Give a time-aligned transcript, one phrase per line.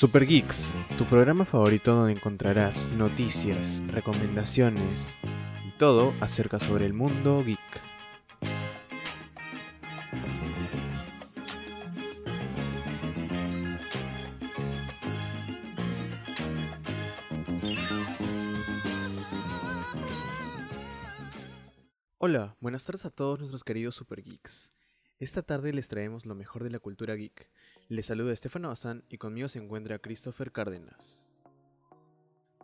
[0.00, 5.18] Super Geeks, tu programa favorito donde encontrarás noticias, recomendaciones
[5.66, 7.58] y todo acerca sobre el mundo geek.
[22.18, 24.72] Hola, buenas tardes a todos nuestros queridos Super Geeks.
[25.20, 27.48] Esta tarde les traemos lo mejor de la cultura geek.
[27.88, 31.26] Les saluda Estefano Bazán y conmigo se encuentra Christopher Cárdenas.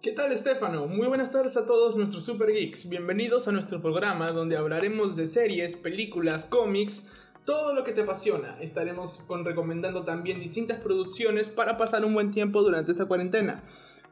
[0.01, 0.87] ¿Qué tal Estefano?
[0.87, 2.89] Muy buenas tardes a todos nuestros Super Geeks.
[2.89, 7.11] Bienvenidos a nuestro programa donde hablaremos de series, películas, cómics,
[7.45, 8.57] todo lo que te apasiona.
[8.61, 13.65] Estaremos con recomendando también distintas producciones para pasar un buen tiempo durante esta cuarentena.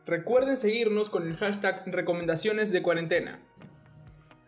[0.05, 3.41] Recuerden seguirnos con el hashtag recomendaciones de cuarentena.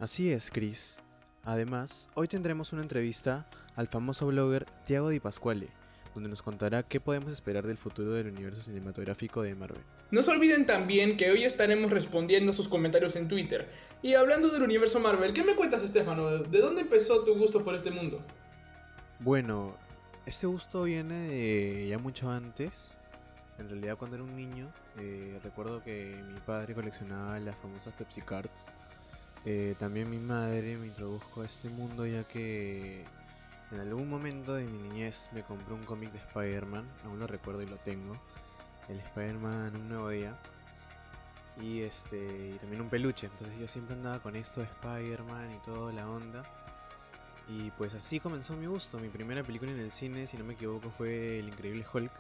[0.01, 1.04] Así es, Chris.
[1.45, 5.69] Además, hoy tendremos una entrevista al famoso blogger Tiago Di Pasquale,
[6.15, 9.83] donde nos contará qué podemos esperar del futuro del universo cinematográfico de Marvel.
[10.11, 13.69] No se olviden también que hoy estaremos respondiendo a sus comentarios en Twitter.
[14.01, 16.31] Y hablando del universo Marvel, ¿qué me cuentas, Estefano?
[16.31, 18.23] ¿De dónde empezó tu gusto por este mundo?
[19.19, 19.77] Bueno,
[20.25, 22.97] este gusto viene de ya mucho antes.
[23.59, 28.23] En realidad, cuando era un niño, eh, recuerdo que mi padre coleccionaba las famosas Pepsi
[28.23, 28.73] Cards.
[29.45, 33.05] Eh, también mi madre me introdujo a este mundo ya que
[33.71, 37.61] en algún momento de mi niñez me compré un cómic de Spider-Man, aún lo recuerdo
[37.61, 38.17] y lo tengo.
[38.89, 40.39] El Spider-Man Un Nuevo Día.
[41.61, 43.27] Y este y también un peluche.
[43.27, 46.43] Entonces yo siempre andaba con esto de Spider-Man y toda la onda.
[47.49, 48.99] Y pues así comenzó mi gusto.
[48.99, 52.13] Mi primera película en el cine, si no me equivoco, fue El Increíble Hulk.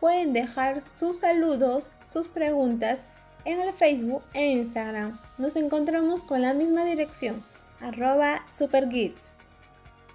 [0.00, 3.06] Pueden dejar sus saludos, sus preguntas
[3.44, 5.20] en el Facebook e Instagram.
[5.38, 7.40] Nos encontramos con la misma dirección,
[7.80, 9.34] arroba supergeeks.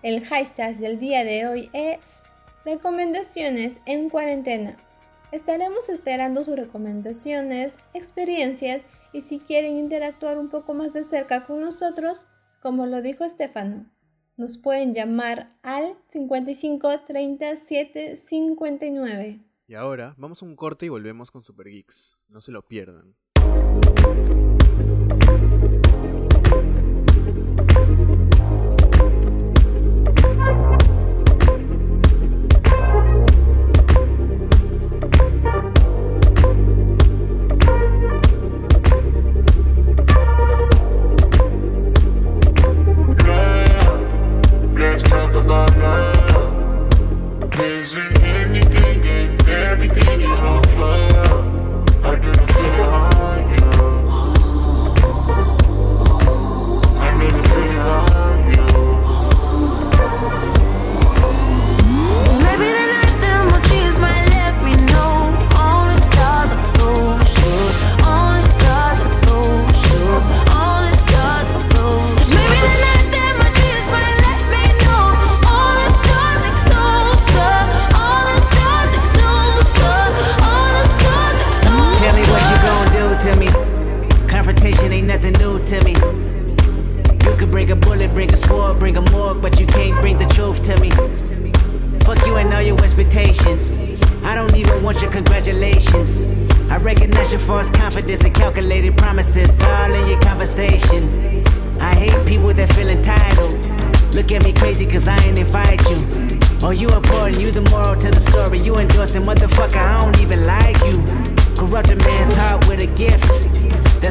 [0.03, 2.18] El hashtag del día de hoy es
[2.69, 4.77] recomendaciones en cuarentena.
[5.31, 11.61] Estaremos esperando sus recomendaciones, experiencias y si quieren interactuar un poco más de cerca con
[11.61, 12.27] nosotros,
[12.61, 13.89] como lo dijo Estefano,
[14.37, 19.39] nos pueden llamar al 55 37 59.
[19.67, 22.19] Y ahora vamos a un corte y volvemos con Super Geeks.
[22.27, 23.15] No se lo pierdan.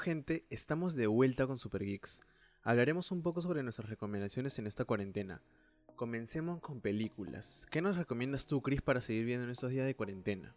[0.00, 2.22] Gente, estamos de vuelta con Super Geeks.
[2.62, 5.42] Hablaremos un poco sobre nuestras recomendaciones en esta cuarentena.
[5.94, 7.66] Comencemos con películas.
[7.70, 10.54] ¿Qué nos recomiendas tú, Chris, para seguir viendo en estos días de cuarentena?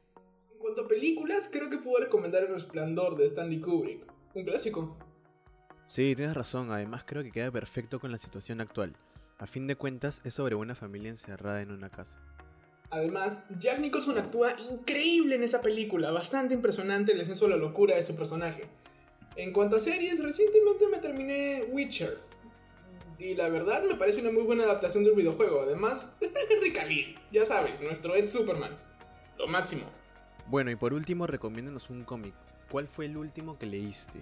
[0.54, 4.06] En cuanto a películas, creo que puedo recomendar El Resplandor de Stanley Kubrick.
[4.34, 4.98] Un clásico.
[5.88, 8.96] Sí, tienes razón, además creo que queda perfecto con la situación actual.
[9.38, 12.18] A fin de cuentas, es sobre una familia encerrada en una casa.
[12.90, 17.96] Además, Jack Nicholson actúa increíble en esa película, bastante impresionante el descenso a la locura
[17.96, 18.70] de ese personaje.
[19.36, 22.20] En cuanto a series, recientemente me terminé Witcher.
[23.18, 25.62] Y la verdad me parece una muy buena adaptación del videojuego.
[25.62, 28.78] Además, está Henry Cavill, ya sabes, nuestro Ed Superman.
[29.38, 29.84] Lo máximo.
[30.48, 32.34] Bueno, y por último, recomiéndanos un cómic.
[32.70, 34.20] ¿Cuál fue el último que leíste?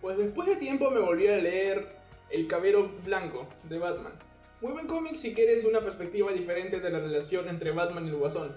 [0.00, 1.96] Pues después de tiempo me volví a leer
[2.30, 4.12] El Cabero Blanco de Batman.
[4.60, 8.16] Muy buen cómic si quieres una perspectiva diferente de la relación entre Batman y el
[8.16, 8.54] Guasón.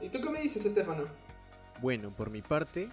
[0.00, 1.04] ¿Y tú qué me dices, Estefano?
[1.80, 2.88] Bueno, por mi parte,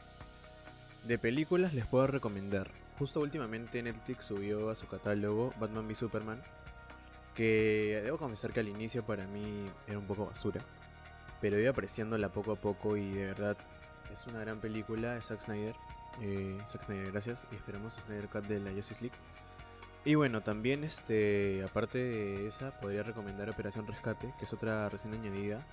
[1.05, 2.69] de películas les puedo recomendar.
[2.97, 6.41] Justo últimamente Netflix subió a su catálogo Batman v Superman,
[7.35, 10.61] que debo confesar que al inicio para mí era un poco basura,
[11.42, 13.57] pero iba apreciándola poco a poco y de verdad
[14.11, 15.75] es una gran película de Zack Snyder.
[16.21, 19.18] Eh, Zack Snyder, gracias, y esperamos Snyder Cut de la Justice League.
[20.06, 25.13] Y bueno, también este, aparte de esa, podría recomendar Operación Rescate, que es otra recién
[25.13, 25.66] añadida,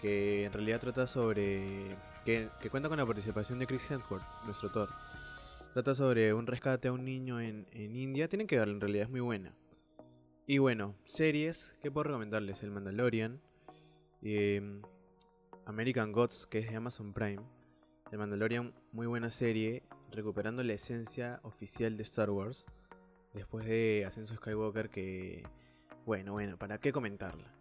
[0.00, 1.96] que en realidad trata sobre
[2.28, 4.90] que, que cuenta con la participación de Chris Hemsworth, nuestro Thor.
[5.72, 8.28] Trata sobre un rescate a un niño en, en India.
[8.28, 9.54] Tienen que verla, en realidad es muy buena.
[10.46, 12.62] Y bueno, series, ¿qué puedo recomendarles?
[12.62, 13.40] El Mandalorian,
[14.20, 14.82] em,
[15.64, 17.40] American Gods, que es de Amazon Prime.
[18.12, 22.66] El Mandalorian, muy buena serie, recuperando la esencia oficial de Star Wars.
[23.32, 25.44] Después de Ascenso Skywalker, que...
[26.04, 27.57] Bueno, bueno, ¿para qué comentarla?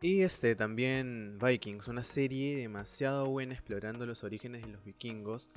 [0.00, 5.50] Y este también Vikings, una serie demasiado buena explorando los orígenes de los vikingos,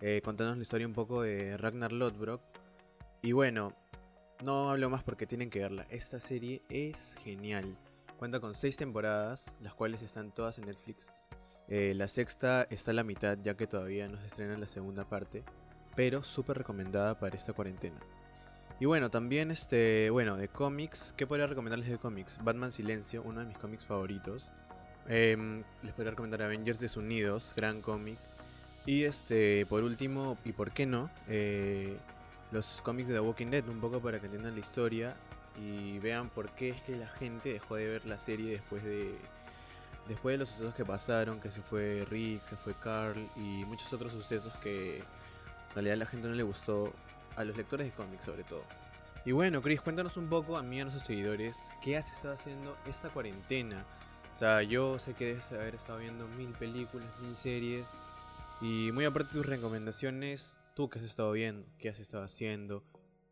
[0.00, 2.40] eh, contándonos la historia un poco de Ragnar Lodbrok.
[3.20, 3.74] Y bueno,
[4.44, 5.86] no hablo más porque tienen que verla.
[5.90, 7.76] Esta serie es genial.
[8.16, 11.12] Cuenta con seis temporadas, las cuales están todas en Netflix.
[11.66, 15.08] Eh, la sexta está a la mitad, ya que todavía no se estrena la segunda
[15.08, 15.42] parte,
[15.96, 17.98] pero súper recomendada para esta cuarentena.
[18.80, 22.38] Y bueno, también este, bueno, de cómics, ¿qué podría recomendarles de cómics?
[22.42, 24.50] Batman Silencio, uno de mis cómics favoritos.
[25.08, 28.18] Em, les podría recomendar Avengers Desunidos, gran cómic.
[28.86, 31.96] Y este, por último, y por qué no, eh,
[32.50, 35.16] los cómics de The Walking Dead, un poco para que entiendan la historia
[35.56, 39.14] y vean por qué es que la gente dejó de ver la serie después de,
[40.08, 43.92] después de los sucesos que pasaron, que se fue Rick, se fue Carl y muchos
[43.92, 46.92] otros sucesos que en realidad a la gente no le gustó,
[47.36, 48.62] a los lectores de cómics sobre todo.
[49.24, 52.34] Y bueno, Chris, cuéntanos un poco a mí y a nuestros seguidores, ¿qué has estado
[52.34, 53.86] haciendo esta cuarentena?
[54.34, 57.88] O sea, yo sé que debes haber estado viendo mil películas, mil series,
[58.60, 61.66] y muy aparte de tus recomendaciones, ¿tú qué has estado viendo?
[61.78, 62.84] ¿Qué has estado haciendo?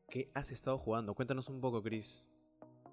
[0.09, 1.15] ¿Qué has estado jugando?
[1.15, 2.27] Cuéntanos un poco, Chris.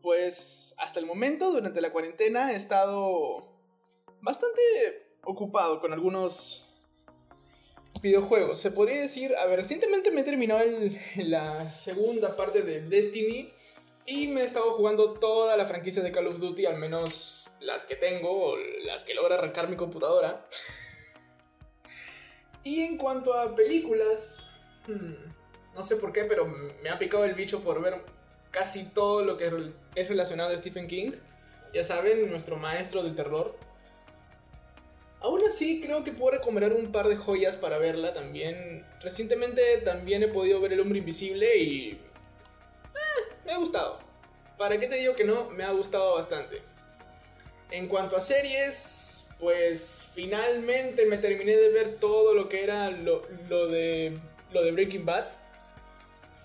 [0.01, 3.59] Pues hasta el momento, durante la cuarentena, he estado
[4.21, 4.61] bastante
[5.23, 6.68] ocupado con algunos
[8.01, 8.59] videojuegos.
[8.59, 10.61] Se podría decir, a ver, recientemente me he terminado
[11.17, 13.49] la segunda parte de Destiny
[14.05, 17.85] y me he estado jugando toda la franquicia de Call of Duty, al menos las
[17.85, 20.45] que tengo, o las que logra arrancar mi computadora.
[22.63, 24.51] Y en cuanto a películas,
[24.87, 28.01] hmm, no sé por qué, pero me ha picado el bicho por ver
[28.51, 29.51] casi todo lo que
[29.95, 31.11] es relacionado a Stephen King.
[31.73, 33.55] Ya saben, nuestro maestro del terror.
[35.21, 38.85] Aún así, creo que puedo recomendar un par de joyas para verla también.
[39.01, 41.91] Recientemente también he podido ver El Hombre Invisible y...
[41.91, 43.99] eh, me ha gustado.
[44.57, 45.49] ¿Para qué te digo que no?
[45.49, 46.61] Me ha gustado bastante.
[47.71, 53.21] En cuanto a series, pues finalmente me terminé de ver todo lo que era lo,
[53.67, 54.17] de,
[54.51, 55.25] lo de Breaking Bad.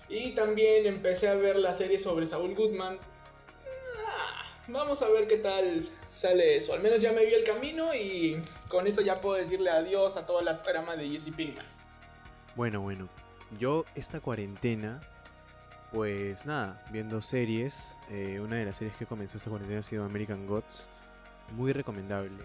[0.09, 2.99] Y también empecé a ver la serie sobre Saul Goodman.
[4.07, 4.35] Ah,
[4.67, 6.73] Vamos a ver qué tal sale eso.
[6.73, 8.37] Al menos ya me vi el camino y
[8.75, 11.65] con eso ya puedo decirle adiós a toda la trama de Jesse Pinkman.
[12.57, 13.07] Bueno, bueno,
[13.57, 14.99] yo esta cuarentena,
[15.93, 17.95] pues nada, viendo series.
[18.09, 20.89] eh, una de las series que comenzó esta cuarentena ha sido American Gods,
[21.53, 22.43] muy recomendable.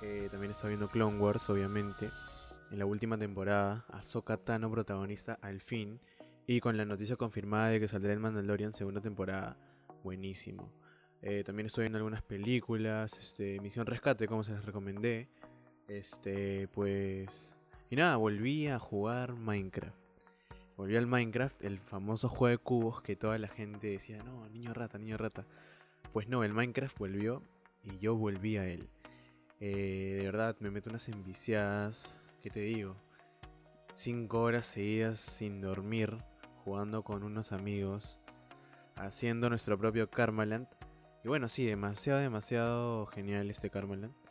[0.00, 2.10] Eh, también está viendo Clone Wars, obviamente.
[2.72, 6.00] En la última temporada, Ahsoka Tano protagonista al fin.
[6.44, 9.56] Y con la noticia confirmada de que saldrá el Mandalorian segunda temporada,
[10.02, 10.72] buenísimo.
[11.22, 15.28] Eh, también estoy viendo algunas películas, este, Misión Rescate, como se les recomendé.
[15.92, 17.54] Este, pues...
[17.90, 19.94] Y nada, volví a jugar Minecraft.
[20.78, 24.72] Volví al Minecraft, el famoso juego de cubos que toda la gente decía, no, niño
[24.72, 25.44] rata, niño rata.
[26.14, 27.42] Pues no, el Minecraft volvió
[27.84, 28.88] y yo volví a él.
[29.60, 32.96] Eh, de verdad, me meto unas enviciadas, ¿qué te digo?
[33.94, 36.16] Cinco horas seguidas sin dormir,
[36.64, 38.22] jugando con unos amigos,
[38.96, 40.68] haciendo nuestro propio Karmaland.
[41.22, 44.21] Y bueno, sí, demasiado, demasiado genial este Karmaland.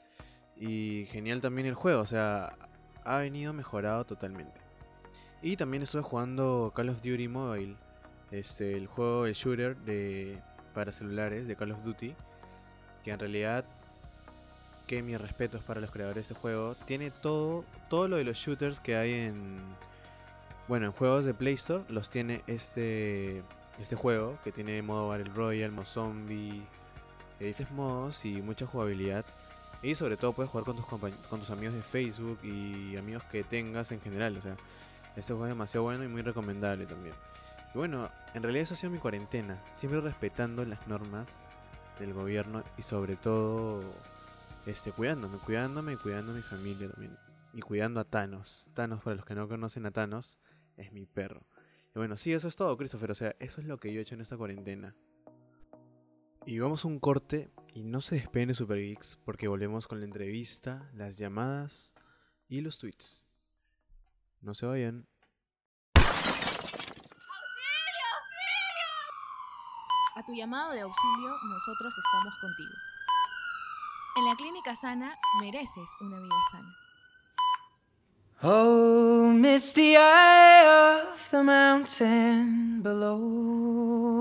[0.62, 2.56] Y genial también el juego, o sea,
[3.04, 4.62] ha venido mejorado totalmente.
[5.42, 7.76] Y también estuve jugando Call of Duty Mobile,
[8.30, 10.40] este, el juego, el shooter de,
[10.76, 12.14] para celulares de Call of Duty,
[13.04, 13.66] que en realidad,
[14.86, 18.38] que mis respetos para los creadores de este juego, tiene todo, todo lo de los
[18.38, 19.58] shooters que hay en,
[20.68, 23.42] bueno, en juegos de Play Store, los tiene este,
[23.80, 26.62] este juego, que tiene modo Battle Royale, modo zombie,
[27.40, 29.26] diferentes modos y mucha jugabilidad.
[29.84, 33.44] Y sobre todo puedes jugar con tus, con tus amigos de Facebook y amigos que
[33.44, 34.38] tengas en general.
[34.38, 34.56] O sea,
[35.16, 37.16] este juego es demasiado bueno y muy recomendable también.
[37.74, 39.64] Y bueno, en realidad eso ha sido mi cuarentena.
[39.72, 41.40] Siempre respetando las normas
[42.00, 43.84] del gobierno y sobre todo
[44.66, 47.18] este, cuidándome, cuidándome y cuidando a mi familia también.
[47.54, 48.70] Y cuidando a Thanos.
[48.74, 50.40] Thanos, para los que no conocen a Thanos,
[50.78, 51.42] es mi perro.
[51.96, 53.12] Y bueno, sí, eso es todo, Christopher.
[53.12, 54.96] O sea, eso es lo que yo he hecho en esta cuarentena.
[56.46, 60.00] Y vamos a un corte y no se despeguen de Super Geeks porque volvemos con
[60.00, 61.94] la entrevista, las llamadas
[62.50, 63.24] y los tweets.
[64.42, 65.08] No se vayan.
[70.16, 72.74] A tu llamado de auxilio, nosotros estamos contigo.
[74.18, 76.76] En la Clínica Sana mereces una vida sana.
[78.42, 84.21] Oh, misty eye of the mountain below.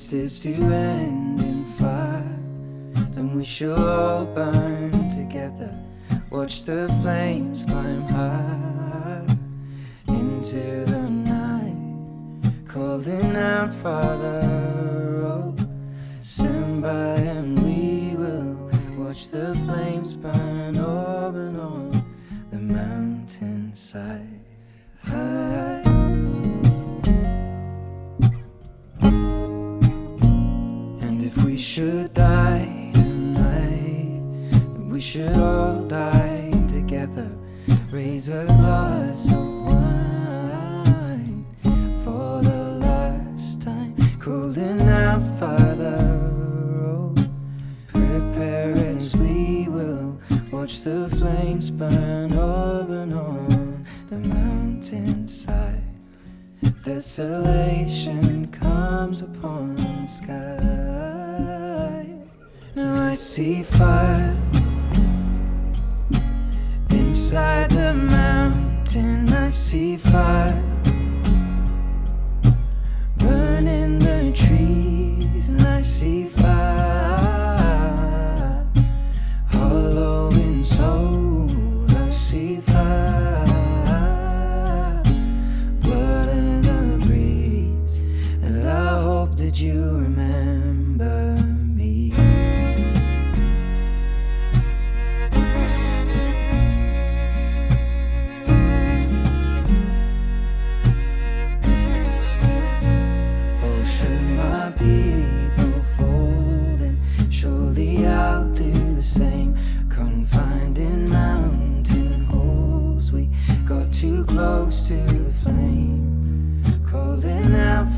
[0.00, 2.38] This is to end in fire,
[3.12, 5.78] then we shall all burn together.
[6.30, 9.26] Watch the flames climb high
[10.08, 14.40] into the night, calling out, Father,
[15.22, 15.54] oh,
[16.22, 21.90] stand by and we will watch the flames burn up and on
[22.50, 24.29] the mountainside.
[31.80, 34.20] should die tonight.
[34.92, 37.30] We should all die together.
[37.90, 41.46] Raise a glass of wine
[42.04, 43.96] for the last time.
[44.18, 45.96] Cooling out, Father.
[46.84, 47.14] Oh,
[47.88, 50.20] prepare as we will.
[50.52, 55.82] Watch the flames burn up and on the mountainside.
[56.84, 61.29] Desolation comes upon the sky.
[62.76, 64.36] Now I see fire
[66.90, 69.32] inside the mountain.
[69.32, 70.29] I see fire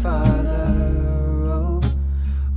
[0.03, 0.67] Father,
[1.47, 1.81] oh,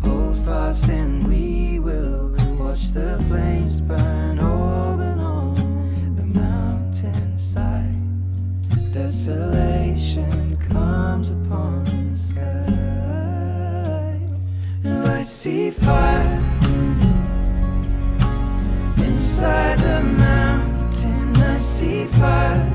[0.03, 7.93] hold fast, and we will watch the flames burn open on the mountainside.
[8.91, 11.83] Desolation comes upon
[12.13, 12.41] the sky.
[14.83, 16.41] And I see fire
[18.97, 21.35] inside the mountain.
[21.37, 22.75] I see fire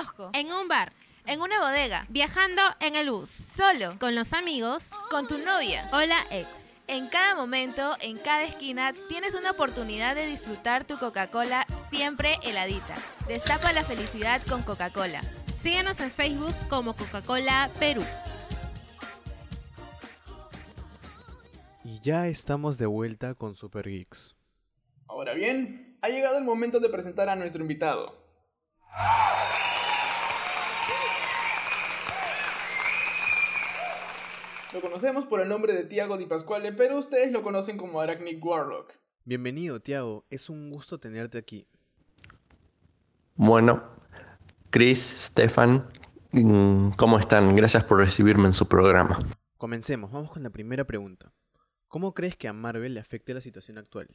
[0.00, 0.92] kiosco, en un bar,
[1.26, 5.88] en una bodega, viajando en el bus, solo, con los amigos con tu novia.
[5.92, 6.48] o la ex.
[6.88, 12.96] En cada momento, en cada esquina, tienes una oportunidad de disfrutar tu Coca-Cola siempre heladita.
[13.28, 15.20] Destapa la felicidad con Coca-Cola.
[15.60, 18.02] Síguenos en Facebook como Coca-Cola Perú.
[21.84, 24.34] Y ya estamos de vuelta con Super Geeks.
[25.06, 28.18] Ahora bien, ha llegado el momento de presentar a nuestro invitado.
[34.72, 38.44] Lo conocemos por el nombre de Tiago Di Pasquale, pero ustedes lo conocen como Arachnic
[38.44, 38.92] Warlock.
[39.24, 40.24] Bienvenido, Tiago.
[40.30, 41.66] Es un gusto tenerte aquí.
[43.34, 43.82] Bueno,
[44.70, 45.88] Chris, Stefan,
[46.30, 47.56] mm, ¿cómo están?
[47.56, 49.18] Gracias por recibirme en su programa.
[49.56, 50.12] Comencemos.
[50.12, 51.32] Vamos con la primera pregunta.
[51.88, 54.06] ¿Cómo crees que a Marvel le afecte la situación actual?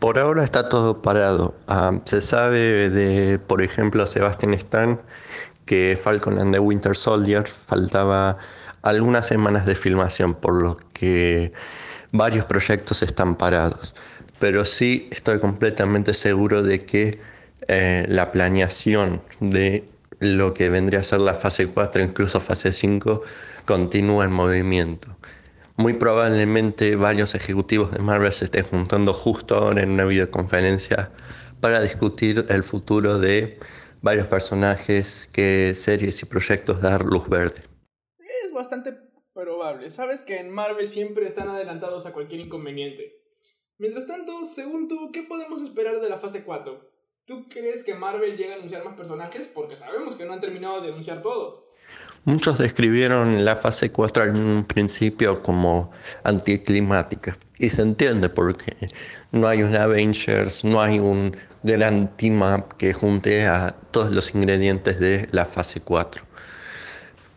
[0.00, 1.54] Por ahora está todo parado.
[1.66, 5.00] Ah, se sabe de, por ejemplo, Sebastian Stan
[5.64, 8.36] que Falcon and the Winter Soldier faltaba
[8.84, 11.52] algunas semanas de filmación, por lo que
[12.12, 13.94] varios proyectos están parados.
[14.38, 17.18] Pero sí estoy completamente seguro de que
[17.68, 19.88] eh, la planeación de
[20.20, 23.22] lo que vendría a ser la fase 4, incluso fase 5,
[23.64, 25.16] continúa en movimiento.
[25.76, 31.10] Muy probablemente varios ejecutivos de Marvel se estén juntando justo ahora en una videoconferencia
[31.60, 33.58] para discutir el futuro de
[34.02, 37.73] varios personajes, qué series y proyectos dar luz verde.
[38.64, 38.96] Bastante
[39.34, 39.90] probable.
[39.90, 43.20] Sabes que en Marvel siempre están adelantados a cualquier inconveniente.
[43.76, 46.80] Mientras tanto, según tú, ¿qué podemos esperar de la fase 4?
[47.26, 49.48] ¿Tú crees que Marvel llega a anunciar más personajes?
[49.48, 51.74] Porque sabemos que no han terminado de anunciar todo.
[52.24, 55.90] Muchos describieron la fase 4 en un principio como
[56.22, 57.36] anticlimática.
[57.58, 58.74] Y se entiende porque
[59.30, 64.34] no hay un Avengers, no hay un gran team up que junte a todos los
[64.34, 66.33] ingredientes de la fase 4.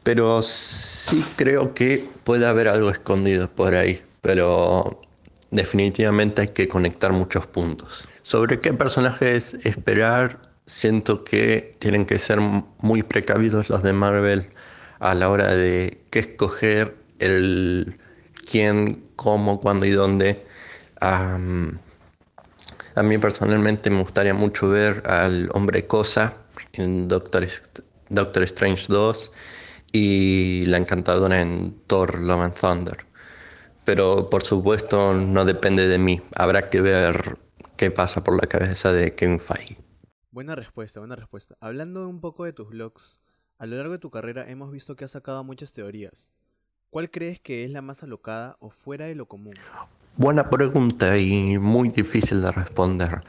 [0.08, 4.02] Pero sí creo que puede haber algo escondido por ahí.
[4.22, 5.02] Pero
[5.52, 8.08] definitivamente hay que conectar muchos puntos.
[8.22, 14.48] Sobre qué personajes esperar, siento que tienen que ser muy precavidos los de Marvel
[15.00, 18.00] a la hora de qué escoger, el
[18.50, 20.46] quién, cómo, cuándo y dónde.
[21.02, 21.38] A
[23.04, 26.34] mí personalmente me gustaría mucho ver al hombre cosa
[26.72, 27.46] en Doctor,
[28.08, 29.32] Doctor Strange 2
[29.92, 33.06] y la encantadora en Thor Love and Thunder.
[33.86, 36.22] Pero por supuesto no depende de mí.
[36.36, 37.38] Habrá que ver
[37.78, 39.78] qué pasa por la cabeza de Kevin Feige.
[40.32, 41.56] Buena respuesta, buena respuesta.
[41.62, 43.20] Hablando un poco de tus vlogs,
[43.58, 46.32] a lo largo de tu carrera hemos visto que has sacado muchas teorías.
[46.90, 49.56] ¿Cuál crees que es la más alocada o fuera de lo común?
[50.16, 53.22] Buena pregunta y muy difícil de responder.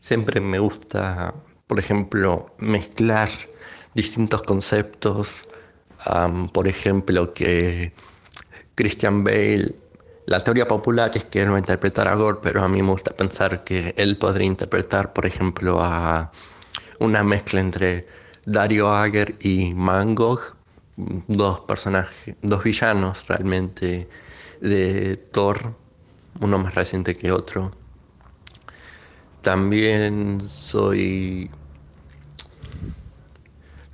[0.00, 1.34] Siempre me gusta,
[1.66, 3.28] por ejemplo, mezclar
[3.96, 5.46] distintos conceptos.
[6.52, 7.92] Por ejemplo, que
[8.76, 9.74] Christian Bale,
[10.26, 12.90] la teoría popular es que él va a interpretar a Gore, pero a mí me
[12.90, 16.30] gusta pensar que él podría interpretar, por ejemplo, a
[17.00, 18.06] una mezcla entre
[18.44, 20.40] Dario Ager y Mangog,
[20.96, 24.08] dos personajes, dos villanos realmente
[24.60, 25.74] de Thor,
[26.40, 27.70] uno más reciente que otro.
[29.42, 31.50] También soy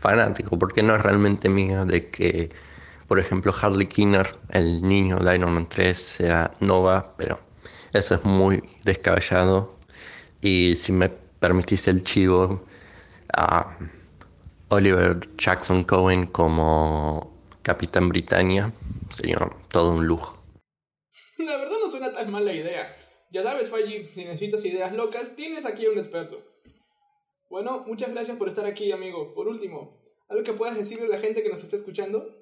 [0.02, 2.50] fanático, porque no es realmente mía, de que,
[3.06, 7.40] por ejemplo, Harley Kinner, el niño de Man 3, sea Nova, pero
[7.94, 9.78] eso es muy descabellado.
[10.40, 12.64] Y si me permitís el chivo,
[13.34, 13.76] a
[14.68, 18.72] Oliver Jackson Cohen como Capitán Britannia
[19.10, 19.38] sería
[19.68, 20.38] todo un lujo.
[21.38, 22.94] La verdad no suena tan mala idea.
[23.30, 26.42] Ya sabes, Faji, si necesitas ideas locas, tienes aquí un experto.
[27.52, 29.34] Bueno, muchas gracias por estar aquí, amigo.
[29.34, 32.34] Por último, ¿algo que puedas decirle a la gente que nos está escuchando?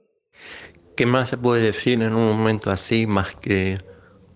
[0.94, 3.78] ¿Qué más se puede decir en un momento así más que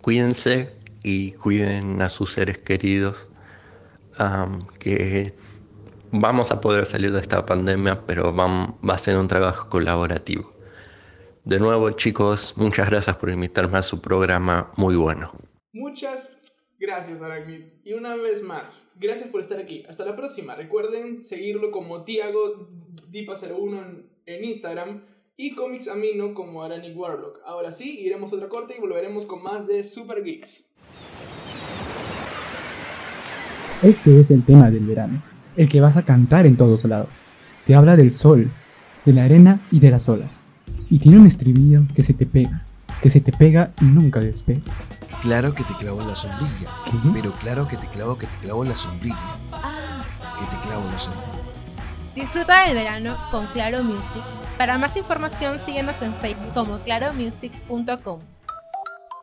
[0.02, 3.28] cuídense y cuiden a sus seres queridos?
[4.80, 5.32] Que
[6.10, 10.52] vamos a poder salir de esta pandemia, pero vam- va a ser un trabajo colaborativo.
[11.44, 15.30] De nuevo, chicos, muchas gracias por invitarme a su programa muy bueno.
[15.72, 16.40] Muchas
[16.84, 17.62] gracias, Arachnid.
[17.82, 19.84] Y una vez más, gracias por estar aquí.
[19.88, 20.54] Hasta la próxima.
[20.54, 22.68] Recuerden seguirlo como Tiago
[23.10, 25.02] Dipa01 en, en Instagram
[25.36, 27.40] y Comics Amino como Aranic Warlock.
[27.46, 30.74] Ahora sí, iremos a otra corte y volveremos con más de Super Geeks.
[33.82, 35.22] Este es el tema del verano,
[35.56, 37.10] el que vas a cantar en todos lados.
[37.66, 38.50] Te habla del sol,
[39.06, 40.44] de la arena y de las olas.
[40.90, 42.66] Y tiene un estribillo que se te pega,
[43.02, 44.60] que se te pega y nunca despega.
[45.24, 46.70] Claro que te clavo en la sombrilla,
[47.14, 49.40] pero claro que te clavo que te clavo en la sombrilla,
[50.38, 51.42] que te clavo en la sombrilla.
[52.14, 54.22] Disfruta del verano con Claro Music.
[54.58, 58.20] Para más información síguenos en Facebook como claromusic.com.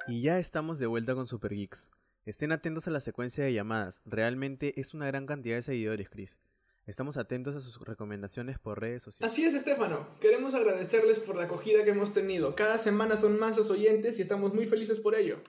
[0.07, 1.91] Y ya estamos de vuelta con Super Geeks.
[2.25, 4.01] Estén atentos a la secuencia de llamadas.
[4.03, 6.39] Realmente es una gran cantidad de seguidores, Chris.
[6.87, 9.31] Estamos atentos a sus recomendaciones por redes sociales.
[9.31, 10.07] Así es, Estefano.
[10.19, 12.55] Queremos agradecerles por la acogida que hemos tenido.
[12.55, 15.43] Cada semana son más los oyentes y estamos muy felices por ello.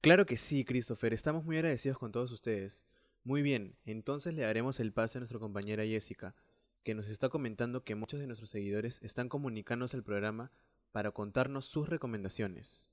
[0.00, 1.12] Claro que sí, Christopher.
[1.12, 2.86] Estamos muy agradecidos con todos ustedes.
[3.24, 6.36] Muy bien, entonces le daremos el pase a nuestra compañera Jessica,
[6.84, 10.52] que nos está comentando que muchos de nuestros seguidores están comunicándose al programa
[10.92, 12.88] para contarnos sus recomendaciones.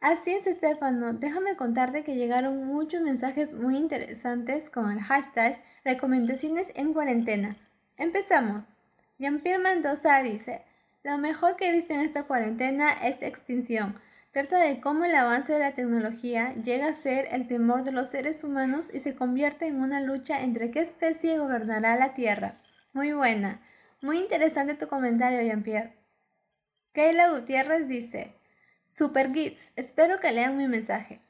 [0.00, 1.12] Así es, Estefano.
[1.12, 7.56] Déjame contarte que llegaron muchos mensajes muy interesantes con el hashtag recomendaciones en cuarentena.
[7.96, 8.64] Empezamos.
[9.18, 10.62] Jean-Pierre Mendoza dice,
[11.02, 13.96] lo mejor que he visto en esta cuarentena es Extinción.
[14.34, 18.08] Trata de cómo el avance de la tecnología llega a ser el temor de los
[18.08, 22.60] seres humanos y se convierte en una lucha entre qué especie gobernará la Tierra.
[22.92, 23.62] Muy buena.
[24.02, 25.94] Muy interesante tu comentario, Jean-Pierre.
[26.94, 28.34] Kayla Gutiérrez dice,
[28.90, 31.20] Super Gits, espero que lean mi mensaje.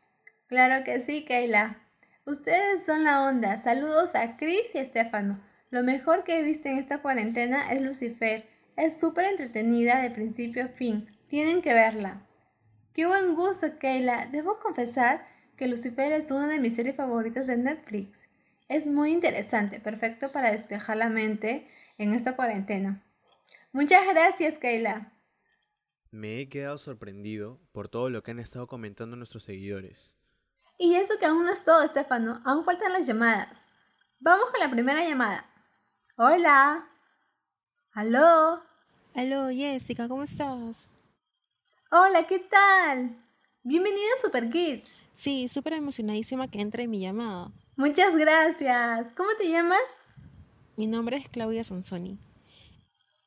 [0.46, 1.82] Claro que sí, Kayla.
[2.24, 3.58] Ustedes son la onda.
[3.58, 5.44] Saludos a Chris y Estefano.
[5.68, 8.48] Lo mejor que he visto en esta cuarentena es Lucifer.
[8.78, 11.14] Es súper entretenida de principio a fin.
[11.28, 12.22] Tienen que verla.
[12.94, 14.26] Qué buen gusto, Kayla.
[14.26, 15.26] Debo confesar
[15.56, 18.28] que Lucifer es una de mis series favoritas de Netflix.
[18.68, 23.02] Es muy interesante, perfecto para despejar la mente en esta cuarentena.
[23.72, 25.12] Muchas gracias, Kayla.
[26.12, 30.16] Me he quedado sorprendido por todo lo que han estado comentando nuestros seguidores.
[30.78, 33.68] Y eso que aún no es todo, Estefano, aún faltan las llamadas.
[34.20, 35.50] Vamos con la primera llamada.
[36.16, 36.88] Hola.
[37.90, 38.62] ¿Aló?
[39.16, 40.88] Aló, Jessica, ¿cómo estás?
[41.96, 43.16] Hola, ¿qué tal?
[43.62, 44.90] Bienvenida a Super Kids.
[45.12, 47.52] Sí, súper emocionadísima que entre mi llamada.
[47.76, 49.12] Muchas gracias.
[49.16, 49.78] ¿Cómo te llamas?
[50.76, 52.18] Mi nombre es Claudia Sansoni.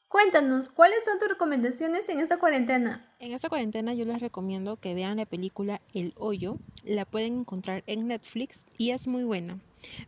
[0.10, 3.10] Cuéntanos, ¿cuáles son tus recomendaciones en esta cuarentena?
[3.20, 6.58] En esta cuarentena yo les recomiendo que vean la película El Hoyo.
[6.84, 9.60] La pueden encontrar en Netflix y es muy buena.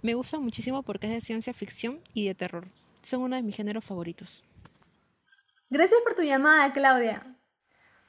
[0.02, 2.68] Me gusta muchísimo porque es de ciencia ficción y de terror.
[3.04, 4.44] Son uno de mis géneros favoritos.
[5.70, 7.39] Gracias por tu llamada, Claudia.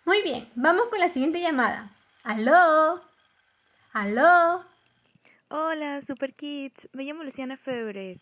[0.07, 1.91] Muy bien, vamos con la siguiente llamada.
[2.25, 3.03] ¿Aló?
[3.93, 4.65] ¿Aló?
[5.49, 6.89] Hola, Super Kids.
[6.93, 8.21] Me llamo Luciana Febres.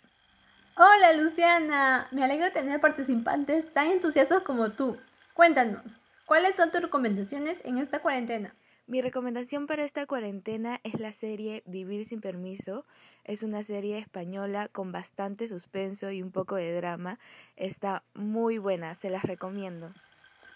[0.77, 2.09] Hola, Luciana.
[2.11, 4.99] Me alegra tener participantes tan entusiastas como tú.
[5.35, 8.55] Cuéntanos, ¿cuáles son tus recomendaciones en esta cuarentena?
[8.88, 12.87] Mi recomendación para esta cuarentena es la serie Vivir sin permiso.
[13.25, 17.21] Es una serie española con bastante suspenso y un poco de drama.
[17.57, 19.93] Está muy buena, se las recomiendo.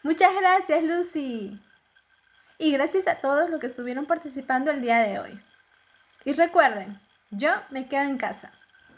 [0.03, 1.61] Muchas gracias, Lucy.
[2.59, 5.41] Y gracias a todos los que estuvieron participando el día de hoy.
[6.25, 8.53] Y recuerden, yo me quedo en casa.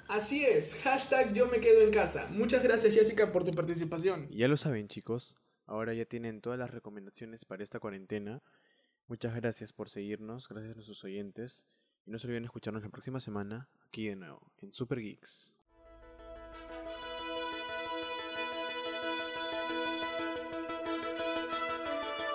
[0.09, 2.29] Así es, hashtag yo me quedo en casa.
[2.31, 4.29] Muchas gracias Jessica por tu participación.
[4.31, 8.43] Y ya lo saben chicos, ahora ya tienen todas las recomendaciones para esta cuarentena.
[9.07, 11.67] Muchas gracias por seguirnos, gracias a nuestros oyentes.
[12.07, 15.55] Y no se olviden escucharnos la próxima semana, aquí de nuevo, en Super Geeks.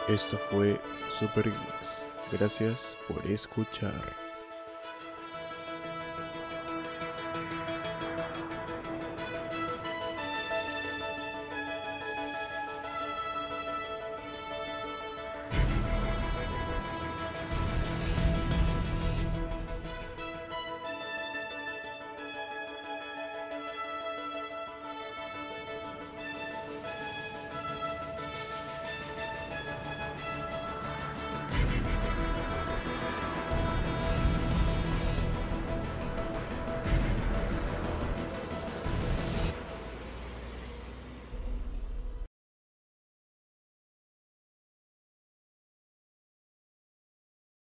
[0.09, 0.79] Esto fue
[1.19, 1.51] Super.
[2.31, 4.28] Gracias por escuchar.